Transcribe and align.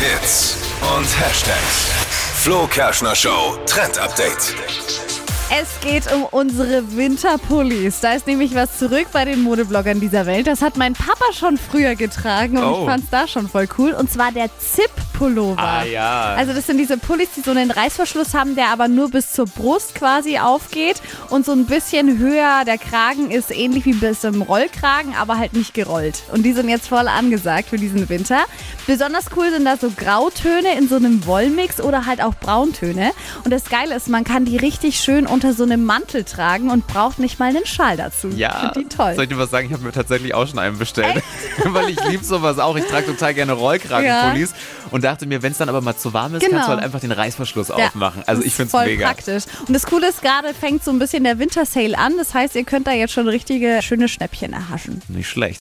Hits 0.00 0.56
und 0.96 1.04
Hashtags. 1.20 1.90
Flo 2.42 2.66
Kerschner 2.66 3.14
Show 3.14 3.58
Trend 3.66 3.98
Update. 3.98 4.54
Es 5.50 5.68
geht 5.82 6.10
um 6.12 6.24
unsere 6.24 6.96
Winterpullis. 6.96 8.00
Da 8.00 8.12
ist 8.14 8.26
nämlich 8.26 8.54
was 8.54 8.78
zurück 8.78 9.08
bei 9.12 9.24
den 9.26 9.42
Modebloggern 9.42 10.00
dieser 10.00 10.24
Welt. 10.26 10.46
Das 10.46 10.62
hat 10.62 10.76
mein 10.76 10.94
Papa 10.94 11.32
schon 11.38 11.58
früher 11.58 11.96
getragen 11.96 12.56
und 12.56 12.64
Oh. 12.64 12.78
ich 12.80 12.86
fand's 12.86 13.08
da 13.10 13.26
schon 13.28 13.48
voll 13.48 13.68
cool. 13.78 13.92
Und 13.92 14.10
zwar 14.10 14.32
der 14.32 14.48
Zip-Pullover. 15.20 15.58
Ah, 15.62 15.84
ja. 15.84 16.34
Also 16.36 16.52
das 16.52 16.66
sind 16.66 16.78
diese 16.78 16.96
Pullis, 16.96 17.28
die 17.36 17.40
so 17.42 17.50
einen 17.50 17.70
Reißverschluss 17.70 18.34
haben, 18.34 18.54
der 18.54 18.68
aber 18.68 18.88
nur 18.88 19.10
bis 19.10 19.32
zur 19.32 19.44
Brust 19.46 19.94
quasi 19.94 20.38
aufgeht 20.38 21.00
und 21.28 21.44
so 21.44 21.52
ein 21.52 21.66
bisschen 21.66 22.18
höher. 22.18 22.64
Der 22.66 22.78
Kragen 22.78 23.30
ist 23.30 23.50
ähnlich 23.50 23.84
wie 23.84 23.92
bis 23.92 24.20
zum 24.20 24.42
Rollkragen, 24.42 25.14
aber 25.14 25.38
halt 25.38 25.52
nicht 25.52 25.74
gerollt. 25.74 26.22
Und 26.32 26.42
die 26.44 26.52
sind 26.52 26.68
jetzt 26.68 26.88
voll 26.88 27.06
angesagt 27.08 27.68
für 27.68 27.76
diesen 27.76 28.08
Winter. 28.08 28.40
Besonders 28.86 29.26
cool 29.36 29.50
sind 29.50 29.64
da 29.64 29.76
so 29.76 29.90
Grautöne 29.94 30.76
in 30.76 30.88
so 30.88 30.96
einem 30.96 31.26
Wollmix 31.26 31.80
oder 31.80 32.06
halt 32.06 32.22
auch 32.22 32.34
Brauntöne. 32.34 33.12
Und 33.44 33.50
das 33.52 33.64
Geile 33.64 33.94
ist, 33.94 34.08
man 34.08 34.24
kann 34.24 34.44
die 34.44 34.56
richtig 34.56 34.98
schön 35.00 35.26
unter 35.26 35.52
so 35.52 35.64
einem 35.64 35.84
Mantel 35.84 36.24
tragen 36.24 36.70
und 36.70 36.86
braucht 36.86 37.18
nicht 37.18 37.38
mal 37.38 37.46
einen 37.50 37.66
Schal 37.66 37.96
dazu. 37.96 38.28
Ja, 38.28 38.52
Ich 38.54 38.60
find 38.72 38.76
die 38.76 38.96
toll. 38.96 39.14
soll 39.14 39.24
ich 39.24 39.30
dir 39.30 39.38
was 39.38 39.50
sagen? 39.50 39.66
Ich 39.66 39.72
habe 39.72 39.84
mir 39.84 39.92
tatsächlich 39.92 40.34
auch 40.34 40.46
schon 40.46 40.58
einen 40.58 40.78
bestellt. 40.78 41.22
Weil 41.64 41.90
ich 41.90 42.02
liebe 42.08 42.24
sowas 42.24 42.58
auch. 42.58 42.76
Ich 42.76 42.84
trage 42.86 43.06
total 43.06 43.34
gerne 43.34 43.52
Rollkragenpullis 43.52 44.54
und 44.90 45.04
dachte 45.10 45.26
mir, 45.26 45.42
wenn 45.42 45.52
es 45.52 45.58
dann 45.58 45.68
aber 45.68 45.80
mal 45.80 45.96
zu 45.96 46.12
warm 46.12 46.34
ist, 46.34 46.40
Genau. 46.40 46.52
kannst 46.56 46.68
du 46.68 46.72
halt 46.74 46.82
einfach 46.84 47.00
den 47.00 47.12
Reißverschluss 47.12 47.68
Ja, 47.68 47.74
aufmachen. 47.76 48.22
Also 48.26 48.42
ich 48.42 48.54
finde 48.54 48.76
es 48.76 48.84
mega. 48.86 49.06
praktisch. 49.06 49.44
Und 49.66 49.74
das 49.74 49.84
Coole 49.86 50.08
ist, 50.08 50.22
gerade 50.22 50.54
fängt 50.54 50.84
so 50.84 50.90
ein 50.90 50.98
bisschen 50.98 51.24
der 51.24 51.38
Wintersale 51.38 51.96
an. 51.98 52.16
Das 52.16 52.32
heißt, 52.34 52.54
ihr 52.56 52.64
könnt 52.64 52.86
da 52.86 52.92
jetzt 52.92 53.12
schon 53.12 53.28
richtige 53.28 53.80
schöne 53.82 54.08
Schnäppchen 54.08 54.52
erhaschen. 54.52 55.02
Nicht 55.08 55.28
schlecht. 55.28 55.48